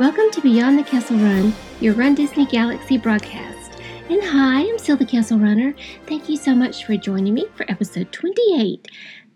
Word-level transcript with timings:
Welcome 0.00 0.32
to 0.32 0.40
Beyond 0.40 0.76
the 0.76 0.82
Castle 0.82 1.18
Run, 1.18 1.54
your 1.78 1.94
Run 1.94 2.16
Disney 2.16 2.46
Galaxy 2.46 2.98
broadcast. 2.98 3.80
And 4.10 4.20
hi, 4.24 4.62
I'm 4.62 4.76
the 4.96 5.06
Kessel 5.06 5.38
Runner. 5.38 5.72
Thank 6.08 6.28
you 6.28 6.36
so 6.36 6.52
much 6.52 6.84
for 6.84 6.96
joining 6.96 7.32
me 7.32 7.46
for 7.54 7.64
episode 7.70 8.10
28 8.10 8.88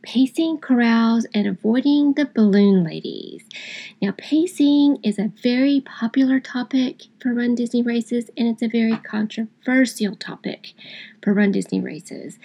Pacing, 0.08 0.56
Corrals, 0.56 1.26
and 1.34 1.46
Avoiding 1.46 2.14
the 2.14 2.24
Balloon 2.24 2.82
Ladies. 2.82 3.44
Now, 4.00 4.14
pacing 4.16 5.00
is 5.02 5.18
a 5.18 5.32
very 5.42 5.82
popular 5.82 6.40
topic 6.40 7.08
for 7.20 7.34
Run 7.34 7.54
Disney 7.54 7.82
races, 7.82 8.30
and 8.34 8.48
it's 8.48 8.62
a 8.62 8.68
very 8.68 8.96
controversial 8.96 10.16
topic 10.16 10.72
for 11.22 11.34
Run 11.34 11.52
Disney 11.52 11.82
races. 11.82 12.38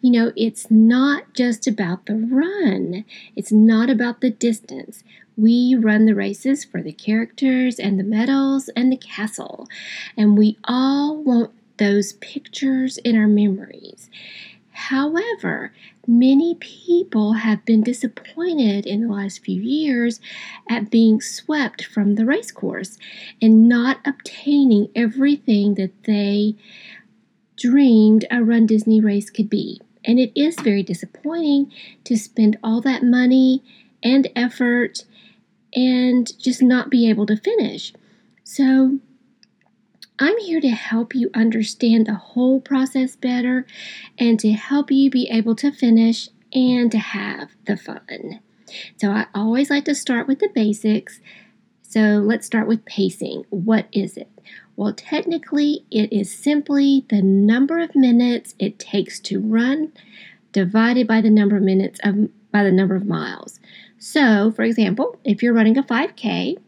You 0.00 0.12
know, 0.12 0.32
it's 0.34 0.70
not 0.70 1.34
just 1.34 1.66
about 1.66 2.06
the 2.06 2.14
run, 2.14 3.04
it's 3.36 3.52
not 3.52 3.90
about 3.90 4.22
the 4.22 4.30
distance. 4.30 5.04
We 5.36 5.76
run 5.78 6.06
the 6.06 6.14
races 6.14 6.64
for 6.64 6.80
the 6.80 6.92
characters 6.92 7.78
and 7.78 8.00
the 8.00 8.04
medals 8.04 8.70
and 8.70 8.90
the 8.90 8.96
castle, 8.96 9.68
and 10.16 10.38
we 10.38 10.56
all 10.64 11.22
want 11.22 11.50
those 11.76 12.14
pictures 12.14 12.96
in 12.98 13.14
our 13.14 13.26
memories. 13.26 14.08
However, 14.88 15.72
many 16.06 16.54
people 16.54 17.34
have 17.34 17.66
been 17.66 17.82
disappointed 17.82 18.86
in 18.86 19.02
the 19.02 19.12
last 19.12 19.44
few 19.44 19.60
years 19.60 20.20
at 20.70 20.90
being 20.90 21.20
swept 21.20 21.84
from 21.84 22.14
the 22.14 22.24
race 22.24 22.50
course 22.50 22.96
and 23.42 23.68
not 23.68 24.00
obtaining 24.06 24.88
everything 24.96 25.74
that 25.74 25.92
they 26.04 26.56
dreamed 27.58 28.24
a 28.30 28.42
Run 28.42 28.64
Disney 28.64 29.02
race 29.02 29.28
could 29.28 29.50
be. 29.50 29.82
And 30.02 30.18
it 30.18 30.32
is 30.34 30.56
very 30.58 30.82
disappointing 30.82 31.70
to 32.04 32.16
spend 32.16 32.56
all 32.64 32.80
that 32.80 33.04
money 33.04 33.62
and 34.02 34.28
effort 34.34 35.04
and 35.74 36.26
just 36.38 36.62
not 36.62 36.88
be 36.88 37.08
able 37.10 37.26
to 37.26 37.36
finish. 37.36 37.92
So, 38.44 38.98
I'm 40.20 40.36
here 40.38 40.60
to 40.60 40.68
help 40.68 41.14
you 41.14 41.30
understand 41.34 42.06
the 42.06 42.14
whole 42.14 42.60
process 42.60 43.16
better 43.16 43.66
and 44.18 44.38
to 44.40 44.52
help 44.52 44.90
you 44.90 45.10
be 45.10 45.30
able 45.30 45.56
to 45.56 45.72
finish 45.72 46.28
and 46.52 46.92
to 46.92 46.98
have 46.98 47.50
the 47.66 47.76
fun. 47.76 48.40
So, 48.98 49.10
I 49.10 49.26
always 49.34 49.70
like 49.70 49.86
to 49.86 49.94
start 49.94 50.28
with 50.28 50.38
the 50.38 50.50
basics. 50.54 51.20
So, 51.82 52.22
let's 52.22 52.46
start 52.46 52.68
with 52.68 52.84
pacing. 52.84 53.46
What 53.48 53.86
is 53.92 54.18
it? 54.18 54.28
Well, 54.76 54.92
technically, 54.92 55.86
it 55.90 56.12
is 56.12 56.32
simply 56.32 57.06
the 57.08 57.22
number 57.22 57.80
of 57.80 57.96
minutes 57.96 58.54
it 58.58 58.78
takes 58.78 59.18
to 59.20 59.40
run 59.40 59.92
divided 60.52 61.06
by 61.06 61.20
the 61.20 61.30
number 61.30 61.56
of 61.56 61.62
minutes 61.62 61.98
of 62.04 62.28
by 62.52 62.62
the 62.62 62.72
number 62.72 62.94
of 62.94 63.06
miles. 63.06 63.58
So, 63.98 64.50
for 64.52 64.62
example, 64.62 65.18
if 65.24 65.42
you're 65.42 65.54
running 65.54 65.78
a 65.78 65.82
5K, 65.82 66.58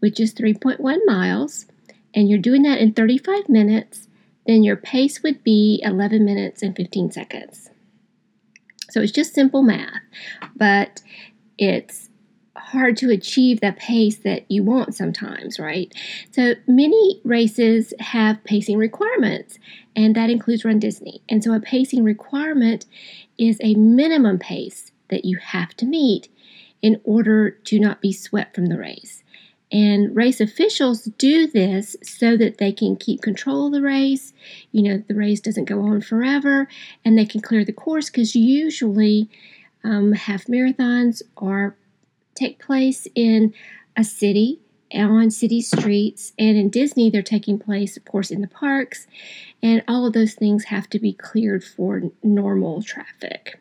which 0.00 0.18
is 0.18 0.34
3.1 0.34 0.98
miles, 1.06 1.66
and 2.14 2.28
you're 2.28 2.38
doing 2.38 2.62
that 2.62 2.78
in 2.78 2.92
35 2.92 3.48
minutes, 3.48 4.08
then 4.46 4.62
your 4.62 4.76
pace 4.76 5.22
would 5.22 5.44
be 5.44 5.80
11 5.84 6.24
minutes 6.24 6.62
and 6.62 6.74
15 6.74 7.12
seconds. 7.12 7.70
So 8.90 9.00
it's 9.00 9.12
just 9.12 9.34
simple 9.34 9.62
math, 9.62 10.02
but 10.56 11.02
it's 11.58 12.08
hard 12.56 12.96
to 12.98 13.10
achieve 13.10 13.60
the 13.60 13.72
pace 13.72 14.18
that 14.18 14.44
you 14.50 14.62
want 14.62 14.94
sometimes, 14.94 15.58
right? 15.58 15.94
So 16.30 16.54
many 16.66 17.20
races 17.24 17.94
have 18.00 18.42
pacing 18.44 18.78
requirements, 18.78 19.58
and 19.96 20.14
that 20.14 20.30
includes 20.30 20.64
Run 20.64 20.78
Disney. 20.78 21.22
And 21.28 21.42
so 21.42 21.52
a 21.52 21.60
pacing 21.60 22.04
requirement 22.04 22.86
is 23.38 23.58
a 23.62 23.74
minimum 23.74 24.38
pace 24.38 24.92
that 25.08 25.24
you 25.24 25.38
have 25.38 25.74
to 25.76 25.86
meet 25.86 26.28
in 26.82 27.00
order 27.04 27.50
to 27.50 27.78
not 27.78 28.00
be 28.00 28.12
swept 28.12 28.54
from 28.54 28.66
the 28.66 28.78
race. 28.78 29.22
And 29.72 30.14
race 30.16 30.40
officials 30.40 31.04
do 31.04 31.46
this 31.46 31.96
so 32.02 32.36
that 32.36 32.58
they 32.58 32.72
can 32.72 32.96
keep 32.96 33.22
control 33.22 33.66
of 33.66 33.72
the 33.72 33.82
race. 33.82 34.32
You 34.72 34.82
know, 34.82 35.04
the 35.06 35.14
race 35.14 35.40
doesn't 35.40 35.66
go 35.66 35.82
on 35.82 36.00
forever 36.00 36.68
and 37.04 37.16
they 37.16 37.24
can 37.24 37.40
clear 37.40 37.64
the 37.64 37.72
course 37.72 38.10
because 38.10 38.34
usually 38.34 39.28
um, 39.84 40.12
half 40.12 40.46
marathons 40.46 41.22
are 41.36 41.76
take 42.34 42.58
place 42.58 43.06
in 43.14 43.54
a 43.96 44.04
city 44.04 44.60
on 44.92 45.30
city 45.30 45.60
streets 45.60 46.32
and 46.38 46.56
in 46.56 46.68
disney 46.68 47.10
they're 47.10 47.22
taking 47.22 47.58
place 47.58 47.96
of 47.96 48.04
course 48.04 48.30
in 48.30 48.40
the 48.40 48.48
parks 48.48 49.06
and 49.62 49.84
all 49.86 50.04
of 50.04 50.12
those 50.12 50.34
things 50.34 50.64
have 50.64 50.88
to 50.88 50.98
be 50.98 51.12
cleared 51.12 51.62
for 51.62 52.02
normal 52.22 52.82
traffic 52.82 53.60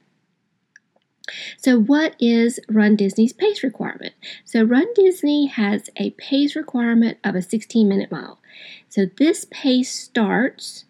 so, 1.58 1.80
what 1.80 2.16
is 2.20 2.60
Run 2.70 2.96
Disney's 2.96 3.34
pace 3.34 3.64
requirement? 3.64 4.14
So, 4.46 4.64
Run 4.64 4.88
Disney 4.94 5.48
has 5.48 5.90
a 5.98 6.12
pace 6.12 6.56
requirement 6.56 7.18
of 7.24 7.36
a 7.36 7.42
16 7.42 7.88
minute 7.88 8.12
mile. 8.12 8.40
So, 8.88 9.06
this 9.18 9.46
pace 9.50 9.92
starts 9.92 10.86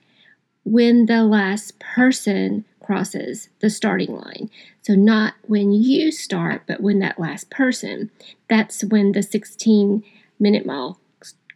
when 0.64 1.06
the 1.06 1.24
last 1.24 1.80
person 1.80 2.66
crosses 2.80 3.50
the 3.60 3.70
starting 3.70 4.16
line. 4.16 4.50
So, 4.82 4.96
not 4.96 5.36
when 5.44 5.72
you 5.72 6.12
start, 6.12 6.64
but 6.68 6.82
when 6.82 7.00
that 7.00 7.20
last 7.20 7.50
person. 7.50 8.12
That's 8.48 8.84
when 8.84 9.12
the 9.12 9.24
16 9.24 10.04
minute 10.40 10.66
mile 10.66 11.00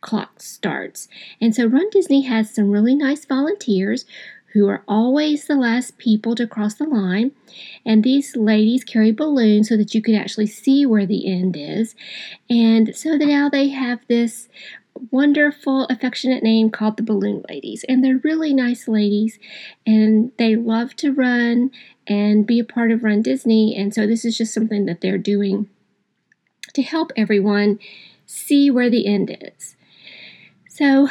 clock 0.01 0.41
starts. 0.41 1.07
And 1.41 1.55
so, 1.55 1.65
Run 1.65 1.89
Disney 1.89 2.21
has 2.21 2.53
some 2.53 2.69
really 2.69 2.95
nice 2.95 3.25
volunteers 3.25 4.05
who 4.53 4.67
are 4.69 4.83
always 4.87 5.47
the 5.47 5.55
last 5.55 5.97
people 5.97 6.35
to 6.35 6.47
cross 6.47 6.75
the 6.75 6.85
line. 6.85 7.31
And 7.85 8.03
these 8.03 8.35
ladies 8.35 8.83
carry 8.83 9.11
balloons 9.11 9.69
so 9.69 9.77
that 9.77 9.95
you 9.95 10.01
can 10.01 10.15
actually 10.15 10.47
see 10.47 10.85
where 10.85 11.05
the 11.05 11.31
end 11.31 11.57
is. 11.57 11.95
And 12.49 12.95
so 12.95 13.15
now 13.15 13.49
they 13.49 13.69
have 13.69 13.99
this 14.07 14.47
wonderful, 15.09 15.85
affectionate 15.85 16.43
name 16.43 16.69
called 16.69 16.97
the 16.97 17.03
Balloon 17.03 17.43
Ladies. 17.49 17.83
And 17.89 18.03
they're 18.03 18.21
really 18.23 18.53
nice 18.53 18.87
ladies 18.87 19.39
and 19.87 20.31
they 20.37 20.55
love 20.55 20.95
to 20.97 21.11
run 21.11 21.71
and 22.05 22.45
be 22.45 22.59
a 22.59 22.63
part 22.63 22.91
of 22.91 23.03
Run 23.03 23.21
Disney. 23.21 23.75
And 23.75 23.93
so 23.93 24.05
this 24.05 24.23
is 24.23 24.37
just 24.37 24.53
something 24.53 24.85
that 24.85 25.01
they're 25.01 25.17
doing 25.17 25.67
to 26.73 26.83
help 26.83 27.11
everyone 27.15 27.79
see 28.25 28.69
where 28.69 28.89
the 28.89 29.07
end 29.07 29.35
is. 29.41 29.75
So, 30.69 31.07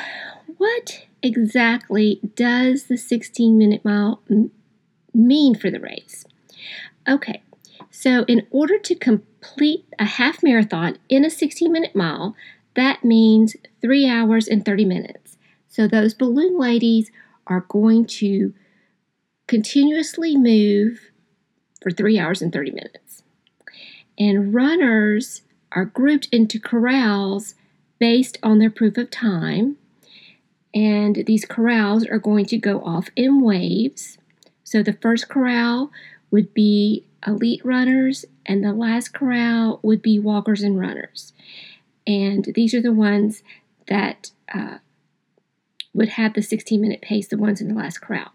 what 0.63 1.07
exactly 1.25 2.21
does 2.37 2.85
the 2.85 2.97
16 2.97 3.59
minute 3.59 3.85
mile 3.85 4.23
m- 4.31 4.53
mean 5.13 5.57
for 5.57 5.73
the 5.73 5.81
race? 5.81 6.25
Okay, 7.09 7.43
so 7.91 8.25
in 8.29 8.47
order 8.53 8.79
to 8.79 8.95
complete 8.95 9.85
a 9.99 10.05
half 10.05 10.41
marathon 10.41 10.99
in 11.09 11.25
a 11.25 11.31
16 11.31 11.73
minute 11.73 11.97
mile, 11.97 12.37
that 12.77 13.03
means 13.03 13.57
three 13.81 14.09
hours 14.09 14.47
and 14.47 14.65
30 14.65 14.85
minutes. 14.85 15.37
So 15.69 15.89
those 15.89 16.15
balloon 16.15 16.57
ladies 16.57 17.11
are 17.49 17.67
going 17.67 18.07
to 18.23 18.55
continuously 19.49 20.37
move 20.37 21.11
for 21.83 21.91
three 21.91 22.21
hours 22.21 22.41
and 22.41 22.53
30 22.53 22.71
minutes. 22.71 23.25
And 24.17 24.55
runners 24.55 25.43
are 25.73 25.87
grouped 25.87 26.29
into 26.31 26.61
corrals 26.61 27.57
based 27.99 28.39
on 28.45 28.61
their 28.61 28.71
proof 28.71 28.97
of 28.97 29.11
time 29.11 29.79
and 30.75 31.25
these 31.27 31.45
corrals 31.45 32.07
are 32.07 32.19
going 32.19 32.47
to 32.47 32.59
go 32.59 32.81
off 32.83 33.09
in 33.17 33.43
waves. 33.43 34.19
So 34.65 34.83
the 34.83 34.95
first 34.95 35.29
corral 35.29 35.91
would 36.31 36.55
be 36.55 37.05
elite 37.27 37.65
runners, 37.65 38.25
and 38.47 38.65
the 38.65 38.73
last 38.73 39.13
corral 39.13 39.81
would 39.83 40.03
be 40.03 40.19
walkers 40.19 40.63
and 40.63 40.79
runners. 40.79 41.33
And 42.07 42.47
these 42.55 42.75
are 42.75 42.83
the 42.83 42.93
ones 42.93 43.43
that 43.89 44.31
uh, 44.53 44.79
would 45.95 46.11
have 46.11 46.35
the 46.35 46.43
16 46.43 46.81
minute 46.81 47.03
pace, 47.03 47.29
the 47.29 47.37
ones 47.37 47.61
in 47.61 47.69
the 47.69 47.75
last 47.75 48.01
corral. 48.01 48.33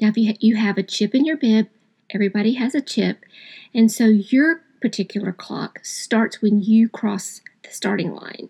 Now, 0.00 0.08
if 0.08 0.16
you, 0.16 0.32
ha- 0.32 0.38
you 0.40 0.56
have 0.56 0.78
a 0.78 0.82
chip 0.82 1.14
in 1.14 1.24
your 1.24 1.36
bib, 1.36 1.68
everybody 2.10 2.54
has 2.54 2.74
a 2.74 2.80
chip, 2.80 3.24
and 3.74 3.90
so 3.90 4.06
your 4.06 4.62
particular 4.80 5.32
clock 5.32 5.80
starts 5.82 6.42
when 6.42 6.60
you 6.60 6.88
cross 6.88 7.40
the 7.62 7.70
starting 7.70 8.14
line. 8.14 8.48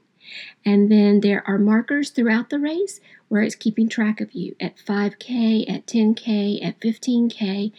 And 0.64 0.90
then 0.90 1.20
there 1.20 1.42
are 1.46 1.58
markers 1.58 2.10
throughout 2.10 2.50
the 2.50 2.58
race 2.58 3.00
where 3.28 3.42
it's 3.42 3.54
keeping 3.54 3.88
track 3.88 4.20
of 4.20 4.32
you 4.32 4.54
at 4.60 4.76
5K, 4.76 5.68
at 5.70 5.86
10K, 5.86 6.64
at 6.64 6.80
15K. 6.80 7.72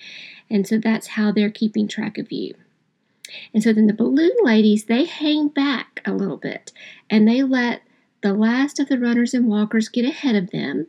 And 0.49 0.67
so 0.67 0.77
that's 0.77 1.07
how 1.07 1.31
they're 1.31 1.49
keeping 1.49 1.87
track 1.87 2.17
of 2.17 2.31
you. 2.31 2.55
And 3.53 3.63
so 3.63 3.73
then 3.73 3.87
the 3.87 3.93
balloon 3.93 4.35
ladies, 4.43 4.85
they 4.85 5.05
hang 5.05 5.47
back 5.47 6.01
a 6.05 6.13
little 6.13 6.37
bit 6.37 6.71
and 7.09 7.27
they 7.27 7.43
let 7.43 7.81
the 8.21 8.33
last 8.33 8.79
of 8.79 8.87
the 8.89 8.99
runners 8.99 9.33
and 9.33 9.47
walkers 9.47 9.89
get 9.89 10.05
ahead 10.05 10.35
of 10.35 10.51
them. 10.51 10.87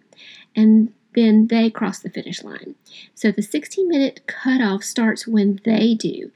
And 0.55 0.93
then 1.15 1.47
they 1.47 1.71
cross 1.71 1.99
the 1.99 2.11
finish 2.11 2.43
line. 2.45 2.75
So 3.15 3.33
the 3.33 3.43
16 3.43 3.89
minute 3.89 4.27
cutoff 4.27 4.85
starts 4.85 5.27
when 5.27 5.61
they 5.65 5.95
do. 5.95 6.31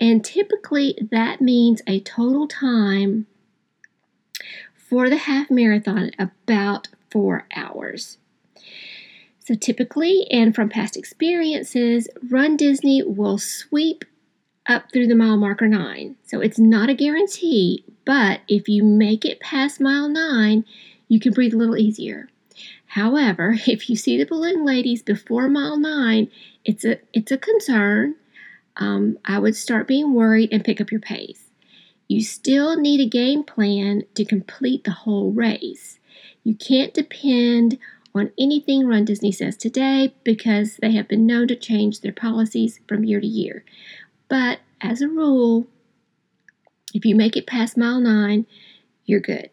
And 0.00 0.24
typically 0.24 0.98
that 1.10 1.40
means 1.40 1.82
a 1.86 2.00
total 2.00 2.48
time 2.48 3.26
for 4.88 5.08
the 5.08 5.16
half 5.16 5.50
marathon 5.50 6.10
about 6.18 6.88
four 7.10 7.46
hours. 7.54 8.18
So, 9.40 9.54
typically, 9.54 10.26
and 10.30 10.54
from 10.54 10.68
past 10.68 10.96
experiences, 10.96 12.08
Run 12.30 12.56
Disney 12.56 13.02
will 13.02 13.38
sweep 13.38 14.04
up 14.66 14.90
through 14.90 15.06
the 15.06 15.14
mile 15.14 15.36
marker 15.36 15.68
nine. 15.68 16.16
So, 16.24 16.40
it's 16.40 16.58
not 16.58 16.88
a 16.88 16.94
guarantee, 16.94 17.84
But 18.06 18.40
if 18.48 18.68
you 18.68 18.84
make 18.84 19.24
it 19.24 19.40
past 19.40 19.80
mile 19.80 20.08
nine, 20.08 20.64
you 21.08 21.20
can 21.20 21.32
breathe 21.32 21.54
a 21.54 21.58
little 21.58 21.76
easier. 21.76 22.28
However, 22.86 23.56
if 23.66 23.90
you 23.90 23.96
see 23.96 24.16
the 24.16 24.24
balloon 24.24 24.64
ladies 24.64 25.02
before 25.02 25.48
mile 25.48 25.76
nine, 25.78 26.30
it's 26.64 26.84
a 26.84 26.98
it's 27.12 27.32
a 27.32 27.38
concern. 27.38 28.14
Um, 28.76 29.18
I 29.24 29.38
would 29.38 29.56
start 29.56 29.86
being 29.86 30.14
worried 30.14 30.50
and 30.52 30.64
pick 30.64 30.80
up 30.80 30.90
your 30.90 31.00
pace. 31.00 31.43
You 32.08 32.22
still 32.22 32.76
need 32.76 33.00
a 33.00 33.08
game 33.08 33.44
plan 33.44 34.04
to 34.14 34.24
complete 34.24 34.84
the 34.84 34.90
whole 34.90 35.30
race. 35.30 35.98
You 36.42 36.54
can't 36.54 36.92
depend 36.92 37.78
on 38.14 38.30
anything 38.38 38.86
Run 38.86 39.04
Disney 39.04 39.32
says 39.32 39.56
today 39.56 40.14
because 40.22 40.76
they 40.76 40.92
have 40.92 41.08
been 41.08 41.26
known 41.26 41.48
to 41.48 41.56
change 41.56 42.00
their 42.00 42.12
policies 42.12 42.80
from 42.86 43.04
year 43.04 43.20
to 43.20 43.26
year. 43.26 43.64
But 44.28 44.60
as 44.80 45.00
a 45.00 45.08
rule, 45.08 45.66
if 46.92 47.04
you 47.04 47.14
make 47.14 47.36
it 47.36 47.46
past 47.46 47.76
mile 47.76 48.00
nine, 48.00 48.46
you're 49.04 49.20
good. 49.20 49.50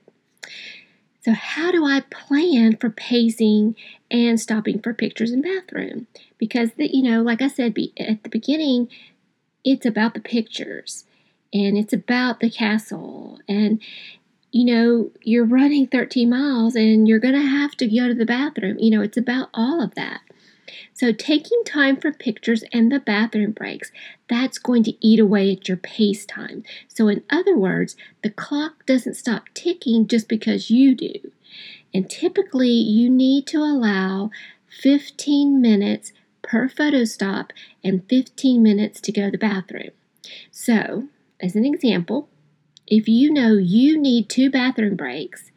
So, 1.23 1.33
how 1.33 1.71
do 1.71 1.85
I 1.85 2.01
plan 2.09 2.77
for 2.77 2.89
pacing 2.89 3.75
and 4.09 4.39
stopping 4.39 4.79
for 4.79 4.93
pictures 4.93 5.31
and 5.31 5.43
bathroom? 5.43 6.07
Because, 6.37 6.71
the, 6.73 6.89
you 6.91 7.03
know, 7.03 7.21
like 7.21 7.41
I 7.41 7.47
said 7.47 7.73
be, 7.73 7.93
at 7.97 8.23
the 8.23 8.29
beginning, 8.29 8.89
it's 9.63 9.85
about 9.85 10.15
the 10.15 10.19
pictures 10.19 11.05
and 11.53 11.77
it's 11.77 11.93
about 11.93 12.39
the 12.39 12.49
castle. 12.49 13.39
And, 13.47 13.81
you 14.51 14.65
know, 14.65 15.11
you're 15.21 15.45
running 15.45 15.87
13 15.87 16.29
miles 16.29 16.75
and 16.75 17.07
you're 17.07 17.19
going 17.19 17.33
to 17.33 17.41
have 17.41 17.71
to 17.77 17.87
go 17.87 18.07
to 18.07 18.13
the 18.13 18.25
bathroom. 18.25 18.77
You 18.79 18.91
know, 18.91 19.01
it's 19.01 19.17
about 19.17 19.49
all 19.53 19.81
of 19.81 19.95
that. 19.95 20.21
So, 20.93 21.11
taking 21.11 21.63
time 21.65 21.97
for 21.97 22.13
pictures 22.13 22.63
and 22.71 22.91
the 22.91 22.99
bathroom 22.99 23.51
breaks, 23.51 23.91
that's 24.29 24.57
going 24.57 24.83
to 24.83 25.05
eat 25.05 25.19
away 25.19 25.51
at 25.51 25.67
your 25.67 25.77
pace 25.77 26.25
time. 26.25 26.63
So, 26.87 27.07
in 27.07 27.23
other 27.29 27.57
words, 27.57 27.97
the 28.23 28.29
clock 28.29 28.85
doesn't 28.85 29.15
stop 29.15 29.45
ticking 29.53 30.07
just 30.07 30.29
because 30.29 30.69
you 30.69 30.95
do. 30.95 31.31
And 31.93 32.09
typically, 32.09 32.69
you 32.69 33.09
need 33.09 33.47
to 33.47 33.57
allow 33.57 34.31
15 34.69 35.59
minutes 35.59 36.13
per 36.41 36.69
photo 36.69 37.03
stop 37.03 37.51
and 37.83 38.07
15 38.07 38.63
minutes 38.63 39.01
to 39.01 39.11
go 39.11 39.25
to 39.25 39.31
the 39.31 39.37
bathroom. 39.37 39.91
So, 40.51 41.07
as 41.41 41.55
an 41.55 41.65
example, 41.65 42.29
if 42.87 43.07
you 43.07 43.31
know 43.31 43.53
you 43.53 43.99
need 43.99 44.29
two 44.29 44.49
bathroom 44.49 44.95
breaks 44.95 45.51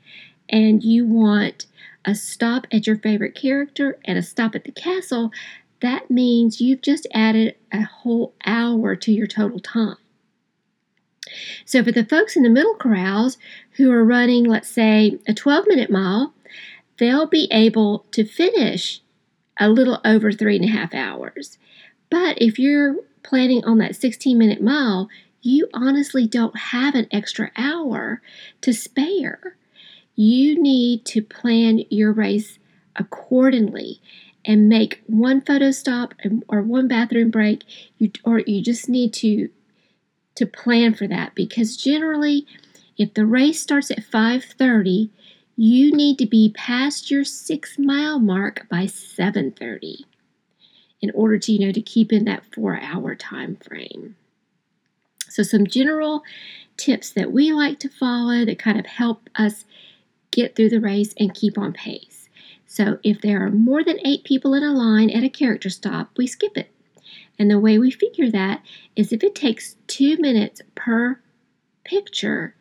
and 0.48 0.82
you 0.82 1.06
want 1.06 1.66
a 2.04 2.14
stop 2.14 2.66
at 2.70 2.86
your 2.86 2.96
favorite 2.96 3.34
character 3.34 3.98
and 4.04 4.18
a 4.18 4.22
stop 4.22 4.54
at 4.54 4.64
the 4.64 4.72
castle, 4.72 5.30
that 5.80 6.10
means 6.10 6.60
you've 6.60 6.82
just 6.82 7.06
added 7.12 7.56
a 7.72 7.82
whole 7.82 8.34
hour 8.46 8.96
to 8.96 9.12
your 9.12 9.26
total 9.26 9.58
time. 9.58 9.96
So, 11.64 11.82
for 11.82 11.92
the 11.92 12.04
folks 12.04 12.36
in 12.36 12.42
the 12.42 12.50
middle 12.50 12.74
corrals 12.74 13.38
who 13.72 13.90
are 13.90 14.04
running, 14.04 14.44
let's 14.44 14.68
say, 14.68 15.18
a 15.26 15.34
12 15.34 15.66
minute 15.66 15.90
mile, 15.90 16.34
they'll 16.98 17.26
be 17.26 17.48
able 17.50 18.06
to 18.12 18.24
finish 18.24 19.00
a 19.58 19.68
little 19.68 20.00
over 20.04 20.32
three 20.32 20.56
and 20.56 20.64
a 20.64 20.68
half 20.68 20.94
hours. 20.94 21.58
But 22.10 22.40
if 22.40 22.58
you're 22.58 22.96
planning 23.22 23.64
on 23.64 23.78
that 23.78 23.96
16 23.96 24.36
minute 24.36 24.62
mile, 24.62 25.08
you 25.44 25.68
honestly 25.74 26.26
don't 26.26 26.56
have 26.56 26.94
an 26.94 27.06
extra 27.10 27.50
hour 27.54 28.22
to 28.62 28.72
spare. 28.72 29.56
You 30.16 30.60
need 30.60 31.04
to 31.06 31.20
plan 31.20 31.84
your 31.90 32.12
race 32.12 32.58
accordingly 32.96 34.00
and 34.44 34.70
make 34.70 35.02
one 35.06 35.42
photo 35.42 35.70
stop 35.70 36.14
or 36.48 36.62
one 36.62 36.88
bathroom 36.88 37.30
break 37.30 37.64
you 37.98 38.10
or 38.24 38.38
you 38.40 38.62
just 38.62 38.88
need 38.88 39.12
to 39.12 39.50
to 40.34 40.46
plan 40.46 40.94
for 40.94 41.06
that 41.06 41.34
because 41.34 41.76
generally 41.76 42.46
if 42.96 43.12
the 43.14 43.26
race 43.26 43.60
starts 43.60 43.90
at 43.90 44.04
5:30 44.04 45.10
you 45.56 45.92
need 45.92 46.18
to 46.18 46.26
be 46.26 46.52
past 46.54 47.10
your 47.10 47.24
6 47.24 47.78
mile 47.78 48.18
mark 48.18 48.66
by 48.70 48.86
7:30 48.86 50.04
in 51.00 51.10
order 51.10 51.38
to 51.38 51.52
you 51.52 51.66
know 51.66 51.72
to 51.72 51.82
keep 51.82 52.12
in 52.12 52.24
that 52.24 52.44
4 52.54 52.78
hour 52.80 53.14
time 53.14 53.56
frame. 53.56 54.16
So 55.34 55.42
some 55.42 55.66
general 55.66 56.22
tips 56.76 57.10
that 57.10 57.32
we 57.32 57.52
like 57.52 57.80
to 57.80 57.88
follow 57.88 58.44
that 58.44 58.56
kind 58.56 58.78
of 58.78 58.86
help 58.86 59.28
us 59.34 59.64
get 60.30 60.54
through 60.54 60.68
the 60.68 60.80
race 60.80 61.12
and 61.18 61.34
keep 61.34 61.58
on 61.58 61.72
pace. 61.72 62.28
So 62.68 63.00
if 63.02 63.20
there 63.20 63.44
are 63.44 63.50
more 63.50 63.82
than 63.82 63.98
eight 64.06 64.22
people 64.22 64.54
in 64.54 64.62
a 64.62 64.72
line 64.72 65.10
at 65.10 65.24
a 65.24 65.28
character 65.28 65.70
stop, 65.70 66.10
we 66.16 66.28
skip 66.28 66.56
it. 66.56 66.70
And 67.36 67.50
the 67.50 67.58
way 67.58 67.78
we 67.78 67.90
figure 67.90 68.30
that 68.30 68.62
is 68.94 69.12
if 69.12 69.24
it 69.24 69.34
takes 69.34 69.74
two 69.88 70.16
minutes 70.18 70.62
per 70.76 71.18
picture, 71.82 72.54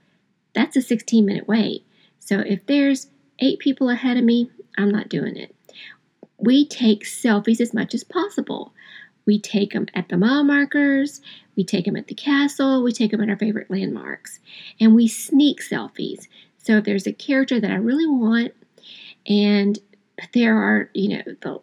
that's 0.55 0.75
a 0.75 0.81
16 0.81 1.23
minute 1.23 1.47
wait. 1.47 1.85
So 2.17 2.39
if 2.39 2.65
there's 2.65 3.05
eight 3.37 3.59
people 3.59 3.91
ahead 3.91 4.17
of 4.17 4.23
me, 4.23 4.49
I'm 4.79 4.89
not 4.89 5.09
doing 5.09 5.37
it. 5.37 5.55
We 6.39 6.65
take 6.67 7.03
selfies 7.03 7.61
as 7.61 7.71
much 7.71 7.93
as 7.93 8.03
possible. 8.03 8.73
We 9.25 9.39
take 9.39 9.73
them 9.73 9.87
at 9.93 10.09
the 10.09 10.17
mile 10.17 10.43
markers, 10.43 11.21
we 11.55 11.63
take 11.63 11.85
them 11.85 11.95
at 11.95 12.07
the 12.07 12.15
castle, 12.15 12.83
we 12.83 12.91
take 12.91 13.11
them 13.11 13.21
at 13.21 13.29
our 13.29 13.37
favorite 13.37 13.71
landmarks, 13.71 14.39
and 14.79 14.95
we 14.95 15.07
sneak 15.07 15.61
selfies. 15.61 16.27
So 16.57 16.77
if 16.77 16.85
there's 16.85 17.07
a 17.07 17.13
character 17.13 17.59
that 17.59 17.71
I 17.71 17.75
really 17.75 18.07
want, 18.07 18.53
and 19.27 19.79
there 20.33 20.57
are, 20.57 20.89
you 20.93 21.09
know, 21.09 21.23
the 21.41 21.61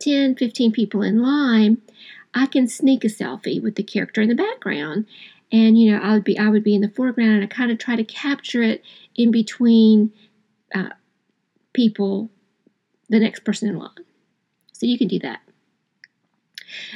10, 0.00 0.36
15 0.36 0.72
people 0.72 1.02
in 1.02 1.22
line, 1.22 1.78
I 2.34 2.46
can 2.46 2.68
sneak 2.68 3.04
a 3.04 3.08
selfie 3.08 3.62
with 3.62 3.76
the 3.76 3.82
character 3.82 4.22
in 4.22 4.28
the 4.28 4.34
background. 4.34 5.06
And 5.52 5.78
you 5.78 5.90
know, 5.90 5.98
I 5.98 6.12
would 6.12 6.24
be 6.24 6.38
I 6.38 6.48
would 6.48 6.62
be 6.62 6.74
in 6.74 6.80
the 6.80 6.88
foreground, 6.88 7.32
and 7.32 7.44
I 7.44 7.46
kind 7.46 7.72
of 7.72 7.78
try 7.78 7.96
to 7.96 8.04
capture 8.04 8.62
it 8.62 8.84
in 9.16 9.30
between 9.30 10.12
uh, 10.74 10.90
people, 11.72 12.30
the 13.08 13.18
next 13.18 13.40
person 13.40 13.68
in 13.68 13.76
line. 13.76 13.90
So 14.72 14.86
you 14.86 14.96
can 14.96 15.08
do 15.08 15.18
that. 15.20 15.40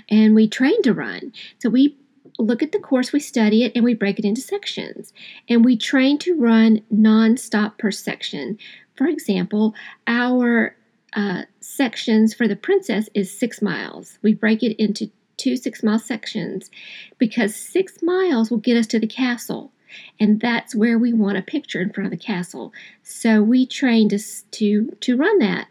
And 0.09 0.35
we 0.35 0.49
train 0.49 0.83
to 0.83 0.93
run. 0.93 1.33
So 1.59 1.69
we 1.69 1.97
look 2.39 2.63
at 2.63 2.73
the 2.73 2.79
course, 2.79 3.13
we 3.13 3.21
study 3.21 3.65
it, 3.65 3.73
and 3.75 3.85
we 3.85 3.95
break 3.95 4.19
it 4.19 4.25
into 4.25 4.41
sections. 4.41 5.13
And 5.49 5.65
we 5.65 5.77
train 5.77 6.19
to 6.19 6.39
run 6.39 6.83
non-stop 6.91 7.79
per 7.79 7.91
section. 7.91 8.59
For 8.97 9.07
example, 9.07 9.75
our 10.07 10.77
uh, 11.15 11.43
sections 11.61 12.35
for 12.35 12.49
the 12.49 12.57
princess 12.57 13.09
is 13.15 13.37
six 13.37 13.63
miles. 13.63 14.19
We 14.23 14.35
break 14.35 14.63
it 14.63 14.83
into 14.83 15.11
two 15.37 15.57
six 15.57 15.83
mile 15.83 15.99
sections 15.99 16.71
because 17.19 17.57
six 17.57 18.03
miles 18.03 18.51
will 18.51 18.59
get 18.59 18.77
us 18.77 18.87
to 18.89 18.99
the 18.99 19.07
castle. 19.07 19.73
And 20.19 20.41
that's 20.41 20.75
where 20.75 20.99
we 20.99 21.13
want 21.13 21.39
a 21.39 21.43
picture 21.43 21.81
in 21.81 21.93
front 21.93 22.07
of 22.07 22.19
the 22.19 22.25
castle. 22.25 22.73
So 23.03 23.43
we 23.43 23.67
train 23.67 24.09
to, 24.09 24.19
to, 24.19 24.97
to 25.01 25.17
run 25.17 25.39
that. 25.39 25.69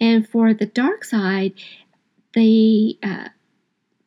And 0.00 0.26
for 0.26 0.54
the 0.54 0.66
dark 0.66 1.04
side, 1.04 1.52
the 2.34 2.98
uh, 3.02 3.28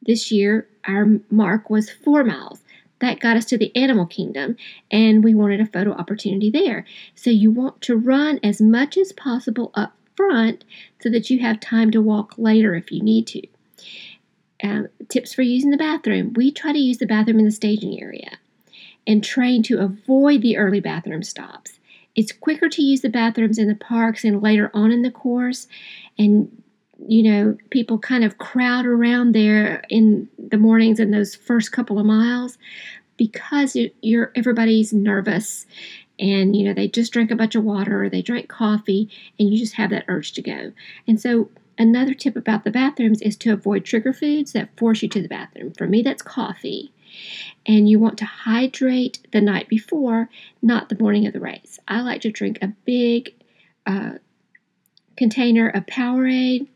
this 0.09 0.31
year 0.31 0.67
our 0.87 1.05
mark 1.29 1.69
was 1.69 1.89
four 1.89 2.23
miles. 2.23 2.61
That 2.99 3.19
got 3.19 3.37
us 3.37 3.45
to 3.45 3.57
the 3.57 3.73
animal 3.75 4.07
kingdom, 4.07 4.57
and 4.91 5.23
we 5.23 5.33
wanted 5.33 5.61
a 5.61 5.65
photo 5.65 5.91
opportunity 5.93 6.49
there. 6.49 6.83
So 7.15 7.29
you 7.29 7.51
want 7.51 7.79
to 7.81 7.95
run 7.95 8.39
as 8.43 8.59
much 8.59 8.97
as 8.97 9.13
possible 9.13 9.71
up 9.75 9.93
front 10.17 10.65
so 10.99 11.09
that 11.09 11.29
you 11.29 11.39
have 11.39 11.59
time 11.59 11.91
to 11.91 12.01
walk 12.01 12.33
later 12.37 12.75
if 12.75 12.91
you 12.91 13.01
need 13.01 13.27
to. 13.27 13.47
Um, 14.61 14.87
tips 15.07 15.33
for 15.33 15.43
using 15.43 15.69
the 15.69 15.77
bathroom. 15.77 16.33
We 16.35 16.51
try 16.51 16.73
to 16.73 16.79
use 16.79 16.97
the 16.97 17.05
bathroom 17.05 17.39
in 17.39 17.45
the 17.45 17.51
staging 17.51 18.01
area 18.01 18.31
and 19.07 19.23
train 19.23 19.63
to 19.63 19.79
avoid 19.79 20.41
the 20.41 20.57
early 20.57 20.81
bathroom 20.81 21.23
stops. 21.23 21.79
It's 22.15 22.33
quicker 22.33 22.67
to 22.67 22.81
use 22.81 22.99
the 22.99 23.09
bathrooms 23.09 23.57
in 23.57 23.69
the 23.69 23.75
parks 23.75 24.25
and 24.25 24.41
later 24.41 24.71
on 24.73 24.91
in 24.91 25.03
the 25.03 25.11
course, 25.11 25.67
and 26.17 26.61
you 27.07 27.23
know, 27.23 27.57
people 27.69 27.97
kind 27.97 28.23
of 28.23 28.37
crowd 28.37 28.85
around 28.85 29.33
there 29.33 29.83
in 29.89 30.27
the 30.37 30.57
mornings 30.57 30.99
and 30.99 31.13
those 31.13 31.35
first 31.35 31.71
couple 31.71 31.99
of 31.99 32.05
miles 32.05 32.57
because 33.17 33.75
you're 34.01 34.31
everybody's 34.35 34.93
nervous 34.93 35.65
and 36.19 36.55
you 36.55 36.65
know 36.65 36.73
they 36.73 36.87
just 36.87 37.11
drink 37.11 37.31
a 37.31 37.35
bunch 37.35 37.55
of 37.55 37.63
water 37.63 38.03
or 38.03 38.09
they 38.09 38.21
drink 38.21 38.47
coffee 38.47 39.09
and 39.37 39.49
you 39.49 39.57
just 39.57 39.75
have 39.75 39.89
that 39.89 40.05
urge 40.07 40.33
to 40.33 40.41
go. 40.41 40.71
And 41.07 41.19
so 41.19 41.49
another 41.77 42.13
tip 42.13 42.35
about 42.35 42.63
the 42.63 42.71
bathrooms 42.71 43.21
is 43.21 43.37
to 43.37 43.53
avoid 43.53 43.85
trigger 43.85 44.13
foods 44.13 44.51
that 44.53 44.77
force 44.77 45.01
you 45.01 45.09
to 45.09 45.21
the 45.21 45.27
bathroom. 45.27 45.73
For 45.73 45.87
me 45.87 46.01
that's 46.01 46.21
coffee. 46.21 46.91
And 47.65 47.89
you 47.89 47.99
want 47.99 48.17
to 48.19 48.25
hydrate 48.25 49.19
the 49.31 49.41
night 49.41 49.67
before, 49.67 50.29
not 50.61 50.89
the 50.89 50.97
morning 50.99 51.25
of 51.25 51.33
the 51.33 51.39
race. 51.39 51.79
I 51.87 52.01
like 52.01 52.21
to 52.21 52.31
drink 52.31 52.59
a 52.61 52.67
big 52.85 53.33
uh, 53.87 54.13
container 55.17 55.67
of 55.69 55.87
Powerade 55.87 56.67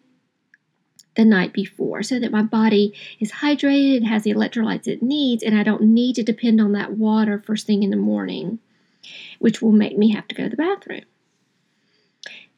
the 1.15 1.25
night 1.25 1.53
before 1.53 2.03
so 2.03 2.19
that 2.19 2.31
my 2.31 2.41
body 2.41 2.93
is 3.19 3.31
hydrated, 3.31 3.97
it 3.97 4.05
has 4.05 4.23
the 4.23 4.33
electrolytes 4.33 4.87
it 4.87 5.01
needs, 5.03 5.43
and 5.43 5.57
I 5.57 5.63
don't 5.63 5.83
need 5.83 6.15
to 6.15 6.23
depend 6.23 6.59
on 6.59 6.71
that 6.73 6.97
water 6.97 7.41
first 7.45 7.67
thing 7.67 7.83
in 7.83 7.89
the 7.89 7.95
morning, 7.95 8.59
which 9.39 9.61
will 9.61 9.71
make 9.71 9.97
me 9.97 10.11
have 10.11 10.27
to 10.29 10.35
go 10.35 10.43
to 10.43 10.49
the 10.49 10.55
bathroom. 10.55 11.03